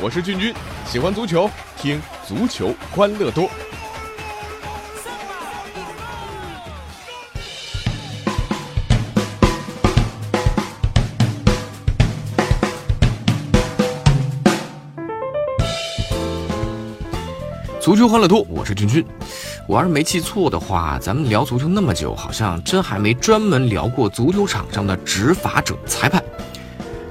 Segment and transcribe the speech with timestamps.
[0.00, 0.54] 我是俊君，
[0.86, 3.50] 喜欢足球，听足球欢乐多。
[17.88, 19.02] 足球欢乐多，我是君君。
[19.66, 26.22] 我要是没记错的话，咱们聊足球那么久，好像真还没专门聊过足球场上的执法者、裁判。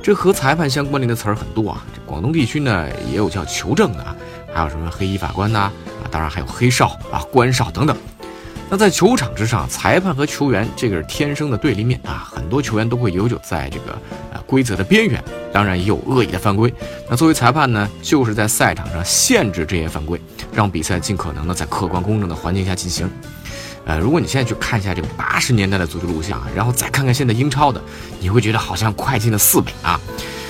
[0.03, 1.83] 这和裁判相关联的词儿很多啊。
[1.95, 4.05] 这广东地区呢，也有叫球证的，
[4.53, 7.97] 还有什么黑衣法官呐，啊，当然还有黑哨啊、官哨等等。
[8.69, 12.29] 那在球场之上，裁判和球员这个是天生的对立面啊。
[12.31, 13.97] 很多球员都会游走在这个
[14.31, 16.71] 呃规则的边缘，当然也有恶意的犯规。
[17.09, 20.21] 那作为裁判呢，就是在赛场上限制这些犯规。
[20.57, 23.07] 让比赛尽可能的在客观公正的环境下进行。
[23.85, 27.79] 呃，如果你现在去看一下这个八十年代的足球录像啊，然后再看看现在英超的，
[28.19, 30.01] 你会觉得好像快进了四倍啊。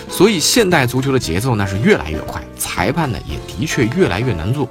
[0.09, 4.65] 所以现代足球的节奏那是越来越快，裁判呢也的确越来越难做。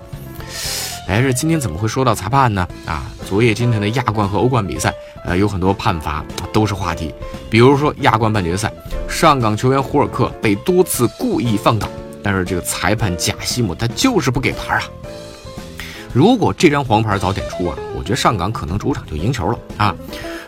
[1.06, 2.66] 哎，这今天怎么会说到裁判呢？
[2.86, 4.90] 啊，昨夜今天的亚冠和欧冠比赛，
[5.26, 7.14] 呃，有很多判罚都是话题。
[7.50, 8.72] 比如说亚冠半决赛，
[9.06, 11.86] 上港球员胡尔克被多次故意放倒，
[12.22, 14.82] 但是这个裁判贾西姆他就是不给牌啊。
[16.16, 19.94] 如果这张黄牌早点出啊，我觉得上港可能主场就赢球了啊。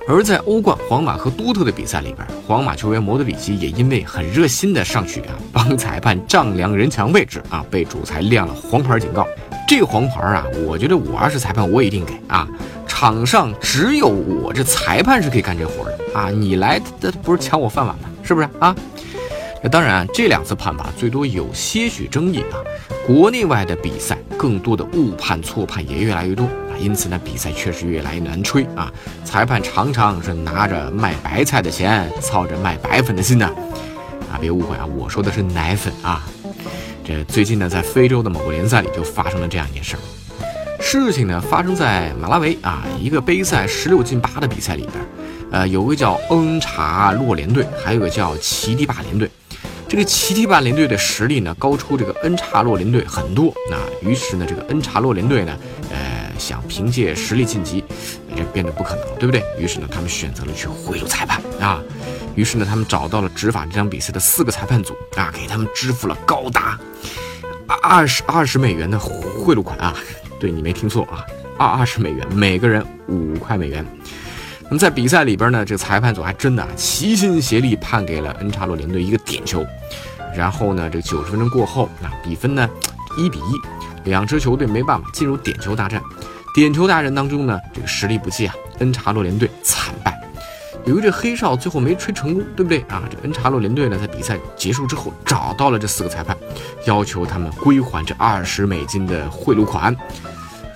[0.08, 9.28] 而在欧冠皇马和多特的比赛里边，皇马球员摩德里奇也因为很热心的上去啊 帮裁判丈量人墙位置啊，被主裁亮了黄牌警告。
[9.68, 12.48] 这黄牌啊，我觉得我要是裁判，我一定给啊。
[12.86, 18.08] 场上只有我这裁判是可以干这活的啊，你来的不是抢我饭碗吗？
[18.22, 18.74] 是不是啊？
[19.62, 22.62] 那当然，这两次判罚最多有些许争议啊。
[23.06, 28.92] 国内外的比赛，更多的误判错判也越来越多啊，因此呢，比赛确实越来越难吹啊。
[29.24, 33.50] 裁判常常是拿着卖白菜的钱，操着卖白粉的心呢。
[34.30, 36.24] 啊，别误会啊，我说的是奶粉啊。
[37.04, 40.00] 这最近呢，在非洲的某个联赛里就发生了这样一件事儿。
[40.80, 44.94] 事情呢，发生在马拉维啊，一个杯赛十六进八的比赛里边，
[45.50, 49.28] 呃，有个叫恩查洛联队，还有个叫奇迪巴联队。
[49.88, 53.54] 这个奇提巴联队的实力呢，高出这个恩查洛联队很多。
[53.70, 55.58] 那于是呢，这个恩查洛联队呢，
[55.90, 57.82] 呃，想凭借实力晋级，
[58.36, 59.42] 这变得不可能，对不对？
[59.58, 61.82] 于是呢，他们选择了去贿赂裁判啊。
[62.34, 66.78] 于是呢，他们找到了执法这场比赛的四个裁判组啊，给他们支付了高达
[67.82, 69.96] 二十二十美元的贿赂款啊。
[70.38, 71.24] 对你没听错啊，
[71.58, 73.84] 二二十美元，每个人五块美元。
[74.70, 79.64] 那么在比赛里边呢，这个裁判组还真的齐心协力判给了恩查洛联队一个点球。
[80.36, 82.68] 然后呢，这九十分钟过后，那比分呢
[83.16, 83.42] 一比一，
[84.04, 86.02] 两支球队没办法进入点球大战。
[86.54, 90.16] 点球大战当中呢，这个实力不济啊，恩查洛联队惨败。
[90.84, 93.02] 由于这黑哨最后没吹成功，对不对啊？
[93.10, 96.36] 这恩查洛联队呢，在比赛结束之后找到了这四个裁判，
[96.86, 99.96] 要求他们归还这二十美金的贿赂款。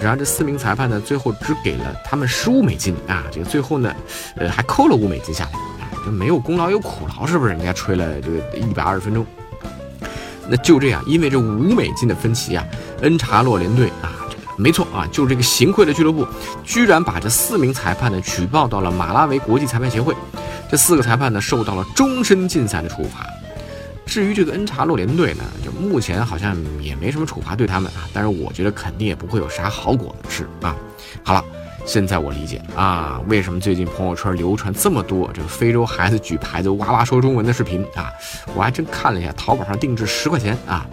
[0.02, 3.22] 然而这四名裁判呢，最后只给了他们十五美金啊！
[3.30, 3.94] 这个最后呢，
[4.34, 5.86] 呃，还扣了五美金下来啊！
[6.04, 7.52] 这没有功劳有苦劳，是不是？
[7.52, 9.24] 人家吹了这个一百二十分钟，
[10.48, 12.66] 那就这样，因为这五美金的分歧啊，
[13.02, 16.26] 恩查洛联队啊，这个没错啊，就这个行贿的俱乐部，
[16.64, 20.16] 居然把这四名裁判呢举报到了马拉维国际裁判协会，
[20.69, 23.24] 这四个裁判呢受到了终身禁赛的处罚。
[24.04, 30.76] 至于这个恩查洛联队呢，就目前好像也没什么处罚对他们啊，但是我觉得肯定也不会有啥好果子吃啊。
[31.22, 31.42] 好了，
[31.86, 38.12] 现在我理解啊，为什么最近朋友圈流传这么多这个非洲孩子举牌子哇哇说中文的视频啊？
[38.54, 40.86] 我还真看了一下，淘宝上定制十块钱啊。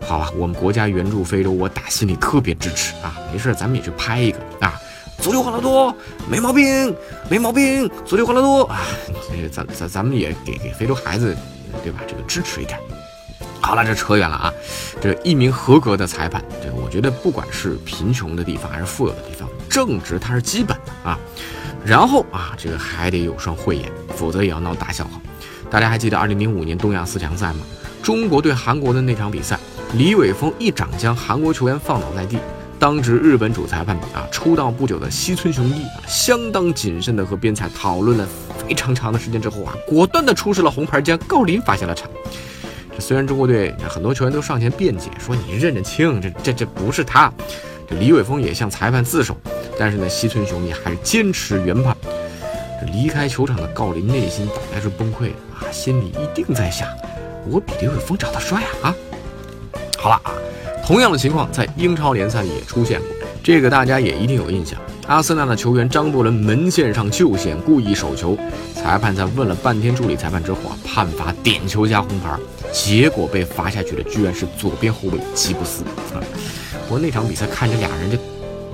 [0.00, 3.16] 好吧，我们国家援助非洲，我打心里特别支持啊。
[3.32, 4.80] 没事，咱们也去拍一个啊。
[5.20, 5.94] 足球欢乐多，
[6.28, 6.94] 没毛病，
[7.28, 7.90] 没毛病。
[8.06, 8.80] 足球欢乐多啊，
[9.52, 11.36] 咱咱咱们也给给非洲孩子。
[11.82, 12.00] 对吧？
[12.06, 12.78] 这个支持一点。
[13.60, 14.52] 好了，这扯远了啊。
[15.00, 21.18] 这一名合格的裁判，这个我觉得不管是贫穷的地方还是富有的地方，正直它是基本的啊。
[21.84, 25.20] 然后啊，这个还得有双慧眼，否则也要闹大笑话。
[25.70, 27.60] 大家还记得2005年东亚四强赛吗？
[28.02, 29.58] 中国对韩国的那场比赛，
[29.92, 32.38] 李伟峰一掌将韩国球员放倒在地。
[32.78, 38.26] 当值日本主裁判啊，出道不久的西村雄一啊，相当谨慎的和边裁讨论了
[38.68, 42.06] 非常长的时间之后啊，果断的出示了红牌，将郜林罚下了场。
[42.92, 47.32] 这虽然中国队很多球员都上前辩解，说你认认清，这这这不是他。
[47.88, 49.34] 这李玮峰也向裁判自首，
[49.78, 51.96] 但是呢，西村雄一还是坚持原判。
[52.78, 56.86] 这离开球场的郜林内心大概是崩溃的啊，心里一定在想，
[57.48, 58.96] 我比李玮峰长得帅啊啊！
[59.96, 60.34] 好了啊。
[60.84, 63.08] 同样的情况在英超联赛里也出现过，
[63.42, 64.78] 这个大家也一定有印象。
[65.08, 68.36] 阿森纳的球员张伯伦门线上救险，故意手球，
[68.74, 72.38] 裁判在问了半天助理裁判之后啊，判罚点球加红牌，
[72.70, 75.82] 结果被罚下去的居然是左边后卫吉布斯
[76.14, 76.20] 啊！
[76.86, 78.18] 不过那场比赛看着俩人这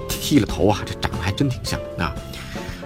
[0.08, 2.12] 剃了头啊，这长得还真挺像啊。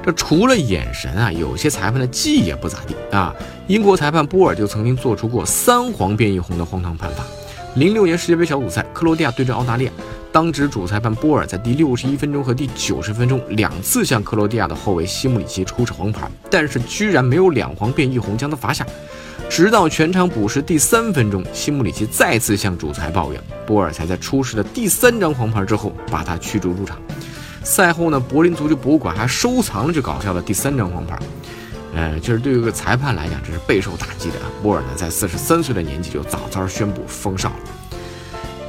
[0.04, 3.34] 这除了眼神啊，有些裁判的技也不咋地啊。
[3.66, 7.24] 英国裁判波尔就曾经做出过三黄变一红的荒唐判罚。
[7.76, 9.92] 零六年世界杯小组赛，克罗地亚对阵澳大利亚。
[10.38, 18.86] 当值主裁判波尔在第六十一分钟和第九十分钟两次向克罗地亚的后卫西姆里奇出示黄牌，但是居然没有两黄变一红将他罚下。
[19.50, 26.96] 直到全场补时第三分钟，西姆里奇再次向主裁抱怨，波尔才在出示了第三张黄牌之后把他驱逐出场。
[27.64, 31.18] 赛后呢，柏林足球博物馆还收藏了这搞笑的第三张黄牌。
[31.96, 34.46] 呃，就是对于一个裁判来讲，这是备受打击的啊。
[34.62, 37.56] 波尔呢，在四十三岁的年纪就早早宣布封哨了。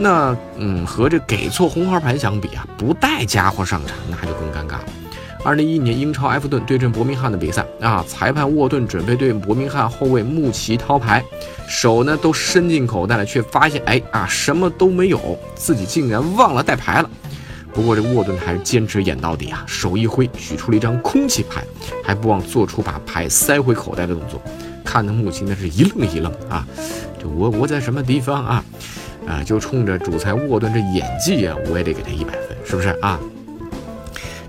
[0.02, 4.86] 那嗯，和这给错红牌牌相比啊，不带家伙上场那就更尴尬了。
[5.44, 11.24] 二零一一年英超埃弗顿对阵伯明翰的比赛啊，裁判沃顿准备对伯明翰后卫穆奇掏牌，
[11.68, 17.10] 手呢都伸进口袋了，却发现哎啊什么都没有，自己竟然忘了带牌了。
[17.74, 21.62] 不过这沃顿还是坚持演到底啊，手一挥取出了一张空气牌，
[22.04, 24.42] 还不忘做出把牌塞回口袋的动作，
[24.84, 26.66] 看得穆奇那是一愣一愣啊，
[27.22, 28.64] 这我我在什么地方啊？
[29.30, 33.20] 啊，就冲着主裁沃顿这演技啊，我也得给他一百分，是不是啊？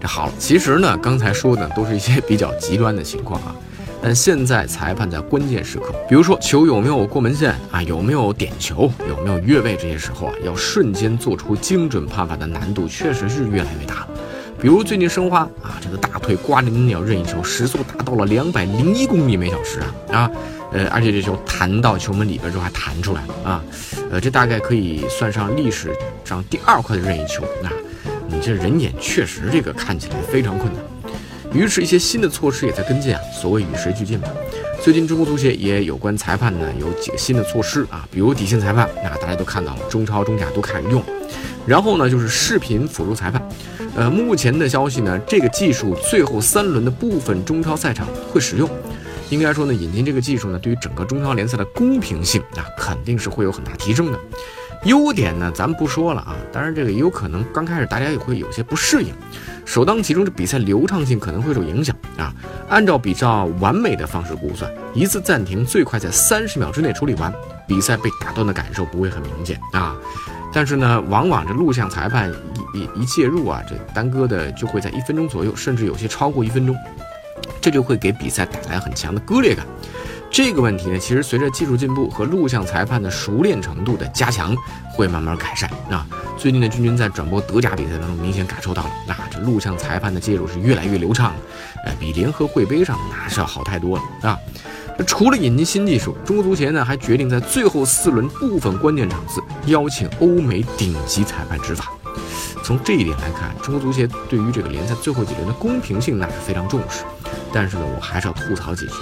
[0.00, 3.54] 这好了，其实呢，刚才说的都是一些比较极端的情况啊。
[4.02, 14.08] 但现在裁判在关键时刻，比如说球有没有过门线啊，有没有点球，有没有越位这些时候啊，要瞬间做出精准判罚的难度确实是越来越大了。
[14.58, 20.30] 比如最近申花啊，这个大腿瓜林鸟任意球时速达到了两百零一公里每小时啊啊！
[20.72, 23.64] 呃，而且这球弹到球门里边之后还弹出来了啊，
[24.10, 25.90] 呃，这大概可以算上历史
[26.24, 27.72] 上第二快的任意球啊！
[28.28, 30.82] 你这人眼确实这个看起来非常困难。
[31.52, 34.28] 于是，一些新的措施也在跟进啊，所谓与时俱进吧。
[34.80, 41.02] 最近中国足协也有关裁判呢有几个新的措施啊，比如底线裁判，那大家都看到了，中超、中甲都开始用。
[41.66, 43.42] 然后呢，就是视频辅助裁判。
[43.96, 48.70] 呃，目前的消息呢，这个技术最后三轮的部分中超赛场会使用。
[49.30, 54.18] 应该说呢，引进这个技术呢，对于整个中超联赛的公平性啊，肯定是会有很大提升的。
[54.84, 59.12] 优点呢，咱不说了啊，当然这个也有可能刚开始大家也会有些不适应，
[59.64, 62.34] 首当其冲，这比赛流畅性可能会受影响啊。
[62.68, 67.32] 按照比较完美的方式估算，一次暂停最快在三十秒之内处理完，
[67.68, 69.94] 比赛被打断的感受不会很明显啊。
[70.52, 72.32] 但是呢，往往这录像裁判
[72.74, 76.74] 一一一介入啊，这耽搁的就会在一分钟左右，甚至有些超过一分钟。
[77.60, 79.66] 这就会给比赛带来很强的割裂感。
[80.32, 84.56] 这个问题呢，其实随着技术进步和录像裁判的熟练程度的加强，
[84.92, 85.68] 会慢慢改善。
[85.90, 86.06] 啊，
[86.38, 91.40] 最近的君君在转播德甲比赛当中明显感受到了，那这录像裁判的介入是越来越流畅了，
[91.84, 94.38] 呃，比联合会杯上那是要好太多了啊。
[95.04, 101.90] 除了引进新技术，中国足协呢还决定在最后四轮部分关键场次邀请欧美顶级裁判执法。
[102.62, 107.02] 从这一点来看，中国足协对于这个联赛最后几轮的公平性那是非常重视。
[107.52, 108.92] 但是呢，我还是要吐槽几句。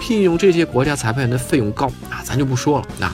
[0.00, 2.86] 聘用这些国家裁判员的费用高啊，咱就不说了。
[2.98, 3.12] 那，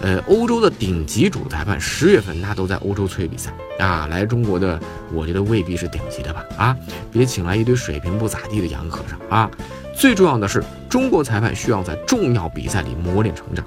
[0.00, 4.80] 呃，欧洲的顶级主裁判十月份那都在欧洲催比赛啊，来中国的
[5.12, 6.44] 我觉得未必是顶级的吧？
[6.56, 6.76] 啊，
[7.12, 9.50] 别请来一堆水平不咋地的洋和尚啊。
[9.94, 13.62] 最重要的是，中国裁判需要在重要比赛里磨练成长。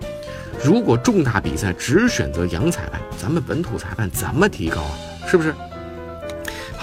[0.63, 4.91] 如果重大比赛只选择洋裁判，咱们本土裁判怎么提高啊？
[5.27, 5.53] 是不是？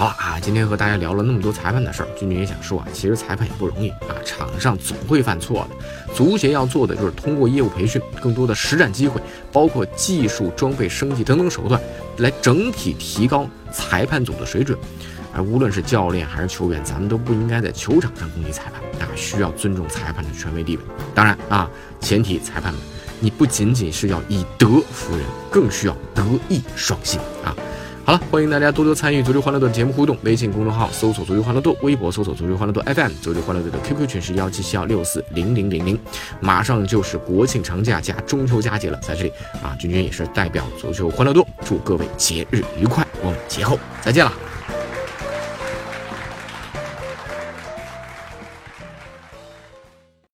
[0.01, 6.15] 好了啊，今天和大家聊了那么多裁判的事儿，君君也想说啊，其实裁判也不容易啊，场上总会犯错的。
[6.15, 9.21] 足协要做的就是通过业务培训、更多的实战机会，
[9.53, 11.79] 包括技术装备升级等等手段，
[12.17, 14.79] 来整体提高裁判组的水准。
[15.35, 20.83] 而无论是教练还是球员，咱们都不应该在球场上攻击裁判啊，需要尊重裁判的权威地位。
[21.15, 22.81] 当然啊，前提裁判们，
[23.21, 27.55] 你不仅仅是要以德服人，更需要德艺双馨啊。
[28.11, 30.19] 好了，欢迎大家多多参与足球欢乐队的节目互动。
[30.25, 35.97] 微信公众号搜索“足球欢乐多”，微博搜索“足球欢乐多 FM”，足球欢乐队的 QQ 群是幺七七幺六四零零零零。
[36.41, 44.50] 马上就是国庆长假加中秋佳节了，在这里啊，君君也是代表足球欢乐多，祝各位节日愉快，我们节后再见了。